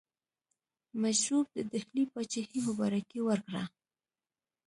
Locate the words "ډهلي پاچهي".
1.71-2.59